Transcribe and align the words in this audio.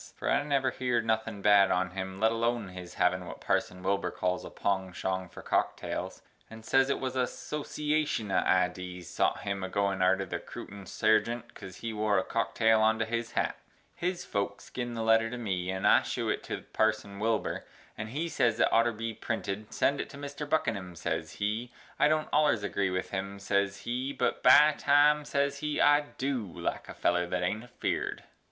For 0.15 0.31
I 0.31 0.41
never 0.41 0.71
heered 0.71 1.05
nothin 1.05 1.43
bad 1.43 1.69
on 1.69 1.91
him 1.91 2.19
let 2.19 2.31
Alone 2.31 2.69
his 2.69 2.95
havin 2.95 3.27
what 3.27 3.39
Parson 3.39 3.83
Wilbur 3.83 4.09
cals 4.09 4.43
a 4.43 4.49
pongshong 4.49 5.29
for 5.29 5.43
cocktales, 5.43 6.23
and 6.49 6.65
ses 6.65 6.89
it 6.89 6.99
wuz 6.99 7.09
a 7.15 7.27
soshiashun 7.27 8.31
of 8.31 8.43
idees 8.43 9.07
sot 9.07 9.41
him 9.41 9.61
agoin 9.63 10.01
arter 10.01 10.25
the 10.25 10.39
Crootin 10.39 10.85
Sargient 10.87 11.53
cos 11.53 11.75
he 11.85 11.93
wore 11.93 12.17
a 12.17 12.23
cocktale 12.23 12.79
onto 12.81 13.05
his 13.05 13.33
hat. 13.33 13.55
His 13.95 14.25
Folks 14.25 14.71
gin 14.71 14.95
the 14.95 15.03
letter 15.03 15.29
to 15.29 15.37
me 15.37 15.69
and 15.69 15.85
I 15.85 16.01
shew 16.01 16.29
it 16.29 16.41
to 16.45 16.63
parson 16.73 17.19
Wilbur 17.19 17.63
and 17.95 18.09
he 18.09 18.27
ses 18.27 18.59
it 18.59 18.69
oughter 18.71 18.91
Bee 18.91 19.13
printed, 19.13 19.71
send 19.71 20.01
It 20.01 20.09
to 20.09 20.17
mister 20.17 20.47
Buckinum, 20.47 20.97
ses 20.97 21.33
he, 21.33 21.71
i 21.99 22.07
don't 22.07 22.31
ollers 22.31 22.63
agree 22.63 22.89
with 22.89 23.11
him, 23.11 23.37
ses 23.37 23.77
he, 23.81 24.13
but 24.13 24.41
by 24.41 24.73
Time, 24.79 25.25
ses 25.25 25.59
he, 25.59 25.79
I 25.79 26.01
du 26.17 26.51
like 26.51 26.89
a 26.89 26.95
feller 26.95 27.27
that 27.27 27.43
ain't 27.43 27.65
a 27.65 27.67
Feared. 27.67 28.23